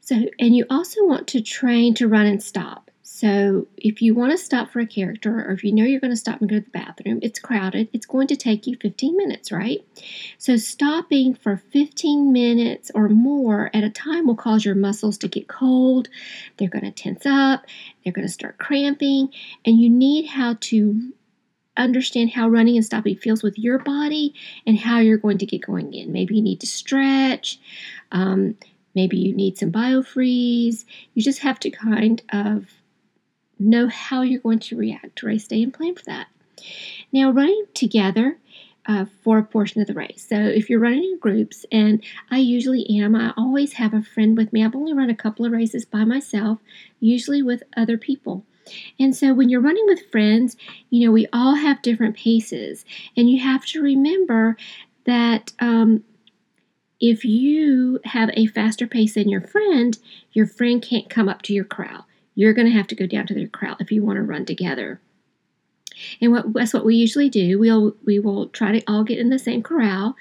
So, 0.01 0.29
and 0.39 0.55
you 0.55 0.65
also 0.69 1.05
want 1.05 1.27
to 1.29 1.41
train 1.41 1.95
to 1.95 2.07
run 2.07 2.27
and 2.27 2.41
stop. 2.41 2.84
So, 3.07 3.67
if 3.77 4.01
you 4.01 4.15
want 4.15 4.31
to 4.31 4.37
stop 4.37 4.71
for 4.71 4.79
a 4.79 4.87
character, 4.87 5.47
or 5.47 5.51
if 5.51 5.63
you 5.63 5.71
know 5.71 5.83
you're 5.83 5.99
going 5.99 6.11
to 6.11 6.17
stop 6.17 6.41
and 6.41 6.49
go 6.49 6.55
to 6.55 6.65
the 6.65 6.71
bathroom, 6.71 7.19
it's 7.21 7.37
crowded, 7.37 7.87
it's 7.93 8.07
going 8.07 8.25
to 8.27 8.35
take 8.35 8.65
you 8.65 8.77
15 8.81 9.15
minutes, 9.15 9.51
right? 9.51 9.85
So, 10.39 10.57
stopping 10.57 11.35
for 11.35 11.57
15 11.71 12.33
minutes 12.33 12.89
or 12.95 13.07
more 13.07 13.69
at 13.75 13.83
a 13.83 13.91
time 13.91 14.25
will 14.25 14.35
cause 14.35 14.65
your 14.65 14.73
muscles 14.73 15.19
to 15.19 15.27
get 15.27 15.47
cold. 15.47 16.09
They're 16.57 16.67
going 16.67 16.83
to 16.83 16.91
tense 16.91 17.27
up, 17.27 17.67
they're 18.03 18.11
going 18.11 18.27
to 18.27 18.33
start 18.33 18.57
cramping, 18.57 19.29
and 19.63 19.79
you 19.79 19.87
need 19.87 20.25
how 20.25 20.57
to 20.61 21.13
understand 21.77 22.31
how 22.31 22.49
running 22.49 22.75
and 22.75 22.85
stopping 22.85 23.17
feels 23.17 23.43
with 23.43 23.59
your 23.59 23.77
body 23.77 24.33
and 24.65 24.79
how 24.79 24.97
you're 24.97 25.19
going 25.19 25.37
to 25.37 25.45
get 25.45 25.63
going 25.63 25.93
in. 25.93 26.11
Maybe 26.11 26.37
you 26.37 26.41
need 26.41 26.61
to 26.61 26.67
stretch. 26.67 27.59
Um, 28.11 28.57
maybe 28.95 29.17
you 29.17 29.35
need 29.35 29.59
some 29.59 29.71
biofreeze. 29.71 30.85
You 31.13 31.21
just 31.21 31.39
have 31.39 31.59
to 31.59 31.69
kind 31.69 32.23
of 32.33 32.65
know 33.59 33.87
how 33.87 34.21
you're 34.21 34.41
going 34.41 34.59
to 34.59 34.77
react 34.77 35.17
to 35.17 35.27
race 35.27 35.47
day 35.47 35.63
and 35.63 35.73
plan 35.73 35.95
for 35.95 36.05
that. 36.05 36.27
Now, 37.11 37.31
running 37.31 37.65
together 37.73 38.37
uh, 38.87 39.05
for 39.23 39.37
a 39.37 39.43
portion 39.43 39.81
of 39.81 39.87
the 39.87 39.93
race. 39.93 40.25
So, 40.27 40.35
if 40.35 40.69
you're 40.69 40.79
running 40.79 41.03
in 41.03 41.19
groups, 41.19 41.65
and 41.71 42.03
I 42.29 42.37
usually 42.37 42.85
am, 42.99 43.15
I 43.15 43.33
always 43.35 43.73
have 43.73 43.93
a 43.93 44.03
friend 44.03 44.37
with 44.37 44.53
me. 44.53 44.63
I've 44.63 44.75
only 44.75 44.93
run 44.93 45.09
a 45.09 45.15
couple 45.15 45.45
of 45.45 45.51
races 45.51 45.85
by 45.85 46.03
myself, 46.03 46.59
usually 46.99 47.41
with 47.41 47.63
other 47.75 47.97
people. 47.97 48.45
And 48.99 49.15
so, 49.15 49.33
when 49.33 49.49
you're 49.49 49.61
running 49.61 49.85
with 49.87 50.09
friends, 50.11 50.55
you 50.89 51.05
know, 51.05 51.11
we 51.11 51.27
all 51.33 51.55
have 51.55 51.81
different 51.81 52.15
paces, 52.15 52.85
and 53.17 53.29
you 53.29 53.41
have 53.41 53.65
to 53.67 53.81
remember 53.81 54.55
that 55.05 55.53
um, 55.59 56.03
if 56.99 57.25
you 57.25 57.99
have 58.05 58.29
a 58.33 58.47
faster 58.47 58.87
pace 58.87 59.15
than 59.15 59.29
your 59.29 59.41
friend, 59.41 59.97
your 60.31 60.47
friend 60.47 60.81
can't 60.81 61.09
come 61.09 61.27
up 61.27 61.41
to 61.43 61.53
your 61.53 61.65
corral 61.65 62.05
you're 62.35 62.53
going 62.53 62.67
to 62.67 62.77
have 62.77 62.87
to 62.87 62.95
go 62.95 63.07
down 63.07 63.25
to 63.27 63.33
their 63.33 63.47
corral 63.47 63.77
if 63.79 63.91
you 63.91 64.03
want 64.03 64.17
to 64.17 64.23
run 64.23 64.45
together. 64.45 64.99
And 66.21 66.31
what, 66.31 66.53
that's 66.53 66.73
what 66.73 66.85
we 66.85 66.95
usually 66.95 67.29
do. 67.29 67.57
We'll 67.57 67.95
we 68.05 68.19
will 68.19 68.49
try 68.49 68.73
to 68.73 68.83
all 68.85 69.03
get 69.03 69.17
in 69.17 69.29
the 69.29 69.39
same 69.39 69.63
corral, 69.63 70.15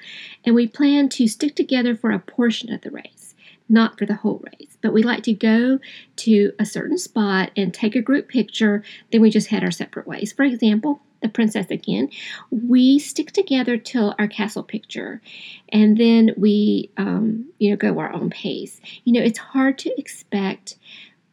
and 0.44 0.54
we 0.54 0.68
plan 0.68 1.08
to 1.10 1.26
stick 1.26 1.56
together 1.56 1.96
for 1.96 2.12
a 2.12 2.20
portion 2.20 2.72
of 2.72 2.82
the 2.82 2.92
race, 2.92 3.34
not 3.68 3.98
for 3.98 4.06
the 4.06 4.14
whole 4.14 4.42
race. 4.58 4.78
But 4.80 4.92
we 4.92 5.02
like 5.02 5.24
to 5.24 5.32
go 5.32 5.80
to 6.16 6.52
a 6.60 6.64
certain 6.64 6.96
spot 6.96 7.50
and 7.56 7.74
take 7.74 7.96
a 7.96 8.02
group 8.02 8.28
picture. 8.28 8.84
Then 9.10 9.20
we 9.20 9.30
just 9.30 9.48
head 9.48 9.64
our 9.64 9.72
separate 9.72 10.06
ways. 10.06 10.32
For 10.32 10.44
example, 10.44 11.00
the 11.24 11.28
princess 11.30 11.70
again. 11.70 12.10
We 12.50 12.98
stick 12.98 13.32
together 13.32 13.78
till 13.78 14.14
our 14.18 14.28
castle 14.28 14.62
picture, 14.62 15.22
and 15.70 15.96
then 15.96 16.34
we 16.36 16.90
um, 16.98 17.46
you 17.58 17.70
know 17.70 17.76
go 17.76 17.98
our 17.98 18.12
own 18.12 18.30
pace. 18.30 18.80
You 19.04 19.14
know, 19.14 19.22
it's 19.22 19.38
hard 19.38 19.78
to 19.78 19.98
expect 19.98 20.76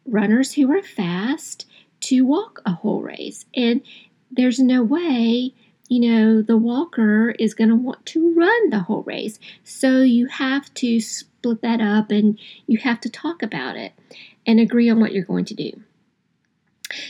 runners 0.06 0.54
who 0.54 0.70
are 0.72 0.82
fast 0.82 1.66
to 2.00 2.22
walk 2.22 2.60
a 2.66 2.72
whole 2.72 3.02
race. 3.02 3.44
And 3.54 3.82
there's 4.30 4.58
no 4.58 4.82
way, 4.82 5.54
you 5.88 6.00
know, 6.00 6.42
the 6.42 6.56
walker 6.56 7.30
is 7.38 7.54
going 7.54 7.70
to 7.70 7.76
want 7.76 8.04
to 8.06 8.34
run 8.34 8.70
the 8.70 8.80
whole 8.80 9.02
race. 9.02 9.38
So 9.62 10.00
you 10.00 10.26
have 10.26 10.72
to 10.74 11.00
split 11.00 11.62
that 11.62 11.80
up 11.80 12.10
and 12.10 12.38
you 12.66 12.78
have 12.78 13.00
to 13.00 13.10
talk 13.10 13.42
about 13.42 13.76
it 13.76 13.92
and 14.46 14.58
agree 14.58 14.90
on 14.90 15.00
what 15.00 15.12
you're 15.12 15.24
going 15.24 15.44
to 15.46 15.54
do. 15.54 15.82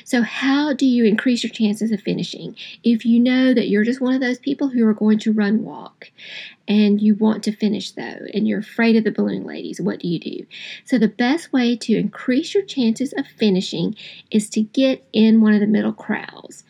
So, 0.04 0.22
how 0.22 0.72
do 0.72 0.86
you 0.86 1.04
increase 1.04 1.42
your 1.42 1.52
chances 1.52 1.90
of 1.90 2.00
finishing? 2.00 2.56
If 2.82 3.04
you 3.04 3.20
know 3.20 3.54
that 3.54 3.68
you're 3.68 3.84
just 3.84 4.00
one 4.00 4.14
of 4.14 4.20
those 4.20 4.38
people 4.38 4.68
who 4.68 4.86
are 4.86 4.94
going 4.94 5.18
to 5.20 5.32
run 5.32 5.64
walk 5.64 6.10
and 6.68 7.00
you 7.00 7.14
want 7.14 7.42
to 7.44 7.52
finish 7.56 7.92
though, 7.92 8.26
and 8.32 8.46
you're 8.46 8.60
afraid 8.60 8.96
of 8.96 9.04
the 9.04 9.10
balloon 9.10 9.44
ladies, 9.44 9.80
what 9.80 10.00
do 10.00 10.08
you 10.08 10.18
do? 10.18 10.46
So, 10.84 10.98
the 10.98 11.08
best 11.08 11.52
way 11.52 11.76
to 11.76 11.96
increase 11.96 12.54
your 12.54 12.64
chances 12.64 13.12
of 13.16 13.26
finishing 13.26 13.96
is 14.30 14.48
to 14.50 14.62
get 14.62 15.06
in 15.12 15.40
one 15.40 15.54
of 15.54 15.60
the 15.60 15.66
middle 15.66 15.92
corrals. 15.92 16.64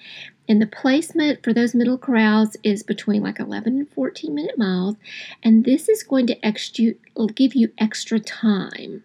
And 0.48 0.60
the 0.60 0.66
placement 0.66 1.42
for 1.42 1.52
those 1.52 1.74
middle 1.74 1.98
corrals 1.98 2.56
is 2.62 2.82
between 2.82 3.22
like 3.22 3.38
11 3.38 3.78
and 3.78 3.88
14 3.90 4.34
minute 4.34 4.58
miles. 4.58 4.96
And 5.42 5.64
this 5.64 5.88
is 5.88 6.02
going 6.02 6.26
to 6.26 6.94
give 7.34 7.54
you 7.54 7.72
extra 7.78 8.18
time. 8.18 9.04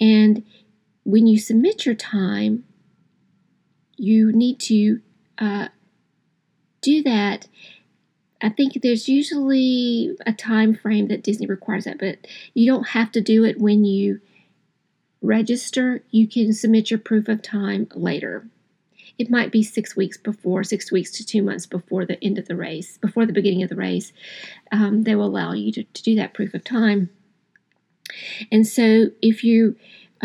And 0.00 0.44
when 1.04 1.26
you 1.26 1.38
submit 1.38 1.86
your 1.86 1.94
time, 1.94 2.64
you 3.96 4.32
need 4.32 4.60
to 4.60 5.00
uh, 5.38 5.68
do 6.80 7.02
that. 7.02 7.48
I 8.42 8.50
think 8.50 8.74
there's 8.82 9.08
usually 9.08 10.16
a 10.26 10.32
time 10.32 10.74
frame 10.74 11.08
that 11.08 11.22
Disney 11.22 11.46
requires 11.46 11.84
that, 11.84 11.98
but 11.98 12.18
you 12.54 12.70
don't 12.70 12.88
have 12.88 13.10
to 13.12 13.20
do 13.20 13.44
it 13.44 13.60
when 13.60 13.84
you 13.84 14.20
register. 15.22 16.02
You 16.10 16.28
can 16.28 16.52
submit 16.52 16.90
your 16.90 17.00
proof 17.00 17.28
of 17.28 17.42
time 17.42 17.88
later. 17.94 18.46
It 19.18 19.30
might 19.30 19.50
be 19.50 19.62
six 19.62 19.96
weeks 19.96 20.18
before, 20.18 20.62
six 20.62 20.92
weeks 20.92 21.10
to 21.12 21.24
two 21.24 21.42
months 21.42 21.64
before 21.64 22.04
the 22.04 22.22
end 22.22 22.38
of 22.38 22.48
the 22.48 22.56
race, 22.56 22.98
before 22.98 23.24
the 23.24 23.32
beginning 23.32 23.62
of 23.62 23.70
the 23.70 23.76
race. 23.76 24.12
Um, 24.70 25.04
they 25.04 25.14
will 25.14 25.26
allow 25.26 25.52
you 25.52 25.72
to, 25.72 25.84
to 25.84 26.02
do 26.02 26.14
that 26.16 26.34
proof 26.34 26.52
of 26.52 26.62
time. 26.64 27.08
And 28.52 28.66
so 28.66 29.06
if 29.22 29.42
you 29.42 29.76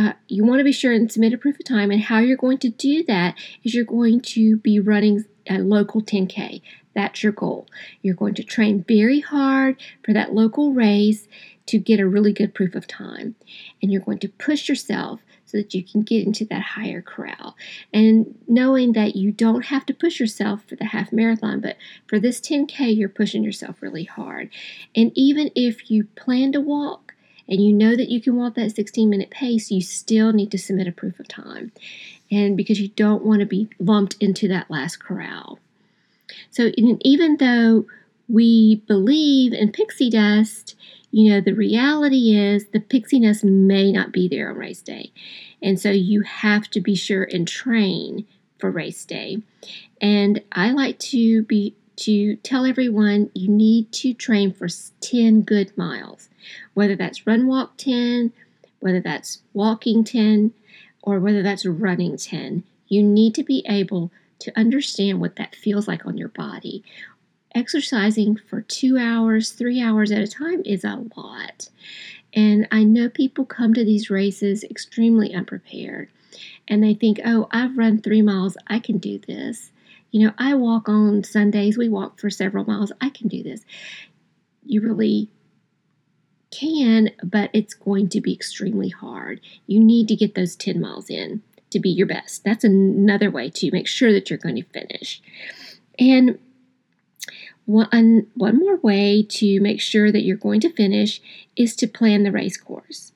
uh, 0.02 0.14
you 0.28 0.44
want 0.44 0.60
to 0.60 0.64
be 0.64 0.72
sure 0.72 0.92
and 0.92 1.12
submit 1.12 1.34
a 1.34 1.38
proof 1.38 1.60
of 1.60 1.66
time. 1.66 1.92
And 1.92 2.02
how 2.02 2.20
you're 2.20 2.38
going 2.38 2.58
to 2.60 2.70
do 2.70 3.04
that 3.04 3.36
is 3.64 3.76
you're 3.76 3.86
going 3.86 4.22
to 4.22 4.58
be 4.58 4.80
running 4.80 5.26
a 5.48 5.60
local 5.60 6.02
10K. 6.02 6.62
That's 6.94 7.24
your 7.24 7.32
goal. 7.32 7.68
You're 8.02 8.16
going 8.16 8.34
to 8.36 8.44
train 8.44 8.84
very 8.88 9.20
hard 9.20 9.82
for 10.04 10.14
that 10.14 10.34
local 10.34 10.74
race 10.74 11.28
to 11.68 11.78
get 11.78 12.00
a 12.00 12.08
really 12.08 12.34
good 12.34 12.54
proof 12.54 12.76
of 12.76 12.88
time. 12.88 13.36
And 13.82 13.92
you're 13.92 14.02
going 14.02 14.20
to 14.20 14.30
push 14.30 14.68
yourself 14.68 15.22
so 15.46 15.58
that 15.58 15.74
you 15.74 15.84
can 15.84 16.02
get 16.02 16.26
into 16.26 16.46
that 16.46 16.62
higher 16.62 17.02
corral. 17.02 17.56
And 17.94 18.38
knowing 18.48 18.94
that 18.94 19.16
you 19.16 19.32
don't 19.32 19.66
have 19.66 19.86
to 19.86 19.94
push 19.94 20.20
yourself 20.20 20.64
for 20.66 20.76
the 20.76 20.86
half 20.86 21.12
marathon, 21.12 21.60
but 21.60 21.78
for 22.08 22.20
this 22.20 22.40
10K, 22.40 22.98
you're 22.98 23.10
pushing 23.10 23.44
yourself 23.44 23.82
really 23.82 24.06
hard. 24.06 24.50
And 24.96 25.12
even 25.16 25.52
if 25.56 25.92
you 25.92 26.06
plan 26.16 26.52
to 26.54 26.62
walk, 26.62 27.11
and 27.52 27.62
you 27.62 27.74
know 27.74 27.98
that 27.98 28.10
you 28.10 28.22
can 28.22 28.38
walk 28.38 28.56
that 28.56 28.74
16 28.74 29.10
minute 29.10 29.30
pace, 29.30 29.70
you 29.70 29.82
still 29.82 30.32
need 30.32 30.50
to 30.52 30.58
submit 30.58 30.88
a 30.88 30.92
proof 30.94 31.20
of 31.20 31.28
time. 31.28 31.74
And 32.32 32.56
because 32.56 32.80
you 32.80 32.88
don't 32.88 33.26
want 33.26 33.42
to 33.42 33.46
be 33.46 33.68
lumped 33.78 34.16
into 34.22 34.48
that 34.48 34.72
last 34.72 35.04
corral. 35.04 35.60
So 36.50 36.72
even 36.78 37.38
though 37.38 37.86
we 38.30 38.76
believe 38.88 39.52
in 39.52 39.74
pixie 39.74 40.10
dust, 40.10 40.78
you 41.12 41.30
know, 41.30 41.42
the 41.42 41.54
reality 41.54 42.34
is 42.34 42.68
the 42.68 42.80
pixie 42.80 43.20
dust 43.20 43.44
may 43.44 43.92
not 43.92 44.14
be 44.14 44.30
there 44.30 44.50
on 44.50 44.56
race 44.56 44.82
day. 44.82 45.12
And 45.62 45.78
so 45.78 45.92
you 45.92 46.22
have 46.22 46.70
to 46.70 46.80
be 46.80 46.96
sure 46.96 47.24
and 47.24 47.46
train 47.46 48.26
for 48.60 48.72
race 48.72 49.04
day. 49.04 49.42
And 50.00 50.42
I 50.54 50.72
like 50.72 51.00
to 51.00 51.44
be 51.44 51.76
to 52.02 52.36
tell 52.38 52.66
everyone 52.66 53.30
you 53.34 53.48
need 53.48 53.92
to 53.92 54.14
train 54.14 54.52
for 54.52 54.68
10 55.02 55.42
good 55.42 55.76
miles, 55.78 56.30
whether 56.74 56.96
that's 56.96 57.28
run 57.28 57.48
walk 57.48 57.78
10, 57.78 58.34
whether 58.80 59.00
that's 59.00 59.44
walking 59.54 60.04
10, 60.04 60.52
or 61.04 61.20
whether 61.20 61.44
that's 61.44 61.66
running 61.66 62.18
10. 62.18 62.64
You 62.88 63.04
need 63.04 63.36
to 63.36 63.44
be 63.44 63.64
able 63.68 64.12
to 64.40 64.52
understand 64.60 65.22
what 65.22 65.36
that 65.36 65.56
feels 65.56 65.88
like 65.88 66.06
on 66.06 66.18
your 66.18 66.30
body. 66.30 66.84
Exercising 67.54 68.38
for 68.38 68.62
two 68.62 68.98
hours, 68.98 69.52
three 69.52 69.82
hours 69.82 70.12
at 70.12 70.22
a 70.22 70.28
time 70.28 70.64
is 70.66 70.84
a 70.84 71.06
lot. 71.16 71.70
And 72.34 72.68
I 72.72 72.84
know 72.84 73.10
people 73.10 73.46
come 73.46 73.74
to 73.74 73.86
these 73.86 74.10
races 74.10 74.64
extremely 74.64 75.34
unprepared 75.36 76.10
and 76.68 76.84
they 76.84 76.94
think, 76.94 77.20
oh, 77.26 77.48
I've 77.52 77.78
run 77.78 78.02
three 78.02 78.22
miles, 78.22 78.58
I 78.68 78.80
can 78.80 78.98
do 78.98 79.20
this. 79.20 79.72
You 80.12 80.28
know, 80.28 80.34
I 80.38 80.54
walk 80.56 80.90
on 80.90 81.24
Sundays, 81.24 81.78
we 81.78 81.90
walk 81.90 82.20
for 82.20 82.30
several 82.30 82.66
miles. 82.66 82.92
I 83.02 83.10
can 83.10 83.28
do 83.28 83.42
this. 83.42 83.62
You 84.64 84.82
really 84.82 85.30
can, 86.52 87.12
but 87.24 87.50
it's 87.54 87.74
going 87.74 88.10
to 88.10 88.22
be 88.22 88.34
extremely 88.34 88.90
hard. 88.90 89.40
You 89.68 89.80
need 89.80 90.08
to 90.10 90.16
get 90.16 90.36
those 90.36 90.56
10 90.56 90.80
miles 90.80 91.10
in 91.10 91.42
to 91.72 91.80
be 91.80 91.90
your 91.90 92.08
best. 92.08 92.44
That's 92.44 92.66
another 92.66 93.32
way 93.32 93.50
to 93.52 93.72
make 93.72 93.88
sure 93.88 94.12
that 94.12 94.30
you're 94.30 94.38
going 94.38 94.58
to 94.58 94.64
finish. 94.64 95.22
And 95.98 96.38
one, 97.66 98.28
one 98.36 98.60
more 98.60 98.78
way 98.78 99.24
to 99.24 99.62
make 99.62 99.80
sure 99.80 100.12
that 100.12 100.24
you're 100.24 100.36
going 100.36 100.60
to 100.62 100.74
finish 100.74 101.22
is 101.56 101.76
to 101.78 101.88
plan 101.88 102.24
the 102.24 102.32
race 102.32 102.58
course. 102.58 103.14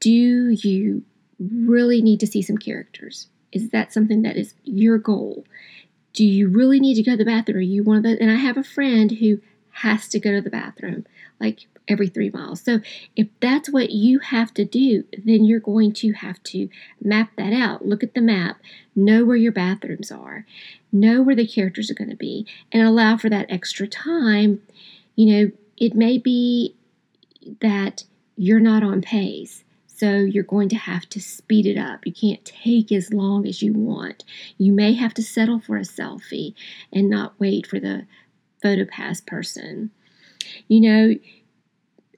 Do 0.00 0.10
you 0.10 1.02
really 1.38 2.00
need 2.00 2.20
to 2.20 2.26
see 2.26 2.40
some 2.40 2.56
characters? 2.56 3.28
Is 3.52 3.70
that 3.70 3.92
something 3.92 4.22
that 4.22 4.36
is 4.36 4.54
your 4.64 4.96
goal? 4.96 5.44
Do 6.12 6.24
you 6.24 6.48
really 6.48 6.80
need 6.80 6.94
to 6.94 7.02
go 7.02 7.12
to 7.12 7.16
the 7.16 7.24
bathroom? 7.24 7.58
Are 7.58 7.60
you 7.60 7.82
one 7.82 7.98
of 7.98 8.02
the? 8.02 8.20
And 8.20 8.30
I 8.30 8.36
have 8.36 8.56
a 8.56 8.64
friend 8.64 9.10
who 9.12 9.40
has 9.70 10.08
to 10.08 10.18
go 10.18 10.32
to 10.32 10.40
the 10.40 10.50
bathroom 10.50 11.06
like 11.38 11.66
every 11.88 12.08
three 12.08 12.30
miles. 12.30 12.60
So 12.60 12.80
if 13.16 13.28
that's 13.40 13.70
what 13.70 13.90
you 13.90 14.20
have 14.20 14.54
to 14.54 14.64
do, 14.64 15.04
then 15.12 15.44
you're 15.44 15.60
going 15.60 15.92
to 15.94 16.12
have 16.12 16.42
to 16.44 16.68
map 17.02 17.32
that 17.36 17.52
out. 17.52 17.86
Look 17.86 18.02
at 18.02 18.14
the 18.14 18.20
map, 18.20 18.60
know 18.94 19.24
where 19.24 19.36
your 19.36 19.52
bathrooms 19.52 20.12
are, 20.12 20.46
know 20.92 21.22
where 21.22 21.34
the 21.34 21.46
characters 21.46 21.90
are 21.90 21.94
going 21.94 22.10
to 22.10 22.16
be, 22.16 22.46
and 22.70 22.82
allow 22.82 23.16
for 23.16 23.28
that 23.30 23.50
extra 23.50 23.88
time. 23.88 24.62
You 25.16 25.26
know, 25.26 25.52
it 25.76 25.94
may 25.94 26.18
be 26.18 26.74
that 27.60 28.04
you're 28.36 28.60
not 28.60 28.82
on 28.82 29.02
pace. 29.02 29.64
So 30.00 30.20
you're 30.20 30.44
going 30.44 30.70
to 30.70 30.76
have 30.76 31.06
to 31.10 31.20
speed 31.20 31.66
it 31.66 31.76
up. 31.76 32.06
You 32.06 32.14
can't 32.14 32.42
take 32.42 32.90
as 32.90 33.12
long 33.12 33.46
as 33.46 33.60
you 33.60 33.74
want. 33.74 34.24
You 34.56 34.72
may 34.72 34.94
have 34.94 35.12
to 35.12 35.22
settle 35.22 35.60
for 35.60 35.76
a 35.76 35.82
selfie 35.82 36.54
and 36.90 37.10
not 37.10 37.38
wait 37.38 37.66
for 37.66 37.78
the 37.78 38.06
PhotoPass 38.64 39.26
person. 39.26 39.90
You 40.68 40.80
know, 40.80 41.14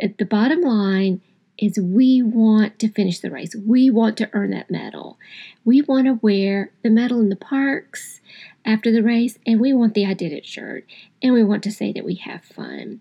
at 0.00 0.18
the 0.18 0.24
bottom 0.24 0.60
line 0.60 1.22
is 1.58 1.76
we 1.76 2.22
want 2.22 2.78
to 2.78 2.88
finish 2.88 3.18
the 3.18 3.32
race. 3.32 3.56
We 3.56 3.90
want 3.90 4.16
to 4.18 4.30
earn 4.32 4.50
that 4.50 4.70
medal. 4.70 5.18
We 5.64 5.82
want 5.82 6.06
to 6.06 6.20
wear 6.22 6.70
the 6.84 6.90
medal 6.90 7.18
in 7.18 7.30
the 7.30 7.36
parks 7.36 8.20
after 8.64 8.92
the 8.92 9.02
race, 9.02 9.40
and 9.44 9.60
we 9.60 9.72
want 9.72 9.94
the 9.94 10.06
I 10.06 10.14
did 10.14 10.30
it 10.30 10.46
shirt, 10.46 10.86
and 11.20 11.34
we 11.34 11.42
want 11.42 11.64
to 11.64 11.72
say 11.72 11.92
that 11.92 12.04
we 12.04 12.14
have 12.14 12.44
fun. 12.44 13.00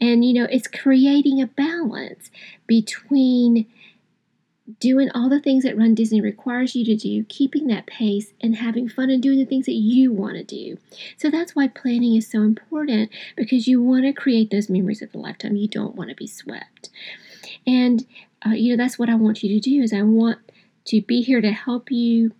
And 0.00 0.24
you 0.24 0.34
know, 0.34 0.46
it's 0.48 0.68
creating 0.68 1.42
a 1.42 1.48
balance 1.48 2.30
between 2.68 3.66
doing 4.78 5.10
all 5.14 5.28
the 5.28 5.40
things 5.40 5.64
that 5.64 5.76
Run 5.76 5.94
Disney 5.94 6.20
requires 6.20 6.74
you 6.74 6.84
to 6.84 6.96
do, 6.96 7.24
keeping 7.24 7.66
that 7.68 7.86
pace, 7.86 8.32
and 8.40 8.56
having 8.56 8.88
fun 8.88 9.10
and 9.10 9.22
doing 9.22 9.38
the 9.38 9.44
things 9.44 9.66
that 9.66 9.72
you 9.74 10.12
want 10.12 10.36
to 10.36 10.44
do. 10.44 10.78
So 11.16 11.30
that's 11.30 11.56
why 11.56 11.68
planning 11.68 12.14
is 12.14 12.30
so 12.30 12.42
important 12.42 13.10
because 13.36 13.66
you 13.66 13.82
want 13.82 14.04
to 14.04 14.12
create 14.12 14.50
those 14.50 14.68
memories 14.68 15.02
of 15.02 15.14
a 15.14 15.18
lifetime. 15.18 15.56
You 15.56 15.68
don't 15.68 15.96
want 15.96 16.10
to 16.10 16.16
be 16.16 16.26
swept. 16.26 16.90
And 17.66 18.06
uh, 18.46 18.50
you 18.50 18.74
know 18.74 18.82
that's 18.82 18.98
what 18.98 19.10
I 19.10 19.14
want 19.14 19.42
you 19.42 19.48
to 19.48 19.60
do 19.60 19.82
is 19.82 19.92
I 19.92 20.02
want 20.02 20.38
to 20.86 21.00
be 21.02 21.22
here 21.22 21.40
to 21.40 21.52
help 21.52 21.90
you 21.90 22.32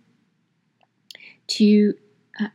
to 1.47 1.93
uh, 2.39 2.47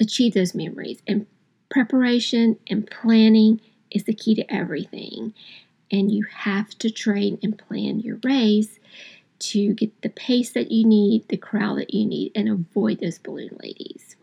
achieve 0.00 0.34
those 0.34 0.54
memories. 0.54 1.02
And 1.06 1.26
preparation 1.70 2.58
and 2.68 2.88
planning 2.88 3.60
is 3.90 4.04
the 4.04 4.14
key 4.14 4.34
to 4.34 4.52
everything. 4.52 5.34
And 5.90 6.10
you 6.10 6.24
have 6.24 6.70
to 6.78 6.90
train 6.90 7.38
and 7.42 7.58
plan 7.58 8.00
your 8.00 8.18
race 8.24 8.80
to 9.38 9.74
get 9.74 10.02
the 10.02 10.08
pace 10.08 10.50
that 10.52 10.70
you 10.70 10.86
need, 10.86 11.28
the 11.28 11.36
crowd 11.36 11.78
that 11.78 11.92
you 11.92 12.06
need, 12.06 12.32
and 12.34 12.48
avoid 12.48 13.00
those 13.00 13.18
balloon 13.18 13.58
ladies. 13.62 14.16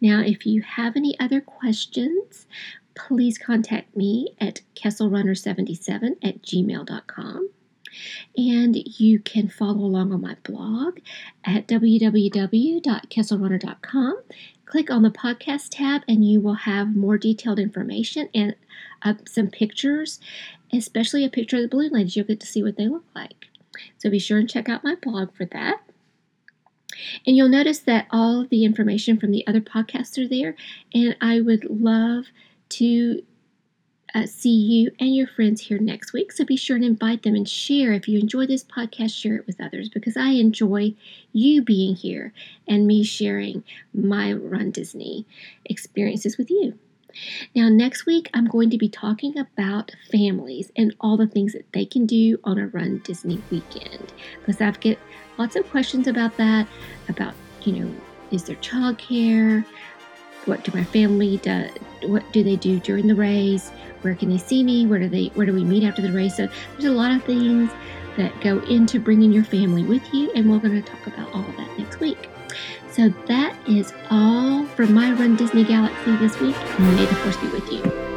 Now, 0.00 0.20
if 0.20 0.46
you 0.46 0.62
have 0.62 0.96
any 0.96 1.18
other 1.18 1.40
questions, 1.40 2.46
please 2.94 3.38
contact 3.38 3.96
me 3.96 4.34
at 4.40 4.60
kesselrunner77 4.74 6.16
at 6.22 6.42
gmail.com. 6.42 7.50
And 8.36 8.76
you 9.00 9.18
can 9.20 9.48
follow 9.48 9.84
along 9.84 10.12
on 10.12 10.20
my 10.20 10.36
blog 10.42 10.98
at 11.44 11.66
www.kesselrunner.com. 11.66 14.22
Click 14.68 14.90
on 14.90 15.02
the 15.02 15.10
podcast 15.10 15.68
tab, 15.70 16.02
and 16.06 16.28
you 16.28 16.42
will 16.42 16.54
have 16.54 16.94
more 16.94 17.16
detailed 17.16 17.58
information 17.58 18.28
and 18.34 18.54
uh, 19.00 19.14
some 19.26 19.48
pictures, 19.48 20.20
especially 20.72 21.24
a 21.24 21.30
picture 21.30 21.56
of 21.56 21.62
the 21.62 21.68
balloon 21.68 21.92
ladies. 21.92 22.16
You'll 22.16 22.26
get 22.26 22.38
to 22.40 22.46
see 22.46 22.62
what 22.62 22.76
they 22.76 22.86
look 22.86 23.04
like. 23.14 23.46
So 23.96 24.10
be 24.10 24.18
sure 24.18 24.38
and 24.38 24.48
check 24.48 24.68
out 24.68 24.84
my 24.84 24.94
blog 24.94 25.34
for 25.34 25.46
that. 25.46 25.80
And 27.26 27.34
you'll 27.34 27.48
notice 27.48 27.78
that 27.78 28.08
all 28.10 28.42
of 28.42 28.50
the 28.50 28.64
information 28.64 29.18
from 29.18 29.30
the 29.30 29.46
other 29.46 29.62
podcasts 29.62 30.22
are 30.22 30.28
there, 30.28 30.54
and 30.92 31.16
I 31.18 31.40
would 31.40 31.64
love 31.70 32.26
to 32.70 33.22
uh, 34.14 34.26
see 34.26 34.54
you 34.54 34.90
and 34.98 35.14
your 35.14 35.26
friends 35.26 35.60
here 35.60 35.78
next 35.78 36.12
week. 36.12 36.32
So 36.32 36.44
be 36.44 36.56
sure 36.56 36.78
to 36.78 36.84
invite 36.84 37.22
them 37.22 37.34
and 37.34 37.48
share. 37.48 37.92
If 37.92 38.08
you 38.08 38.18
enjoy 38.18 38.46
this 38.46 38.64
podcast, 38.64 39.14
share 39.14 39.36
it 39.36 39.46
with 39.46 39.60
others 39.60 39.88
because 39.88 40.16
I 40.16 40.30
enjoy 40.30 40.94
you 41.32 41.62
being 41.62 41.94
here 41.94 42.32
and 42.66 42.86
me 42.86 43.04
sharing 43.04 43.64
my 43.92 44.32
Run 44.32 44.70
Disney 44.70 45.26
experiences 45.64 46.38
with 46.38 46.50
you. 46.50 46.78
Now, 47.54 47.68
next 47.68 48.06
week, 48.06 48.30
I'm 48.34 48.46
going 48.46 48.70
to 48.70 48.78
be 48.78 48.88
talking 48.88 49.38
about 49.38 49.92
families 50.10 50.70
and 50.76 50.94
all 51.00 51.16
the 51.16 51.26
things 51.26 51.52
that 51.52 51.72
they 51.72 51.84
can 51.84 52.06
do 52.06 52.38
on 52.44 52.58
a 52.58 52.68
Run 52.68 52.98
Disney 52.98 53.42
weekend 53.50 54.12
because 54.40 54.60
I've 54.60 54.80
get 54.80 54.98
lots 55.36 55.56
of 55.56 55.68
questions 55.70 56.06
about 56.06 56.36
that, 56.36 56.68
about, 57.08 57.34
you 57.62 57.72
know, 57.72 57.94
is 58.30 58.44
there 58.44 58.56
childcare? 58.56 59.64
What 60.48 60.64
do 60.64 60.72
my 60.74 60.82
family 60.82 61.36
do? 61.36 61.68
What 62.04 62.32
do 62.32 62.42
they 62.42 62.56
do 62.56 62.80
during 62.80 63.06
the 63.06 63.14
race? 63.14 63.68
Where 64.00 64.14
can 64.14 64.30
they 64.30 64.38
see 64.38 64.64
me? 64.64 64.86
Where 64.86 64.98
do 64.98 65.08
they? 65.08 65.26
Where 65.34 65.44
do 65.44 65.52
we 65.52 65.62
meet 65.62 65.84
after 65.84 66.00
the 66.00 66.10
race? 66.10 66.36
So 66.36 66.48
there's 66.72 66.86
a 66.86 66.90
lot 66.90 67.12
of 67.12 67.22
things 67.24 67.70
that 68.16 68.40
go 68.40 68.60
into 68.60 68.98
bringing 68.98 69.30
your 69.30 69.44
family 69.44 69.82
with 69.84 70.02
you, 70.14 70.32
and 70.34 70.50
we're 70.50 70.58
going 70.58 70.82
to 70.82 70.90
talk 70.90 71.06
about 71.06 71.32
all 71.34 71.46
of 71.46 71.56
that 71.56 71.78
next 71.78 72.00
week. 72.00 72.30
So 72.90 73.10
that 73.26 73.54
is 73.68 73.92
all 74.10 74.64
from 74.68 74.94
my 74.94 75.12
Run 75.12 75.36
Disney 75.36 75.64
Galaxy 75.64 76.16
this 76.16 76.40
week. 76.40 76.56
May 76.78 77.04
the 77.04 77.14
force 77.16 77.36
be 77.36 77.48
with 77.48 77.70
you. 77.70 78.07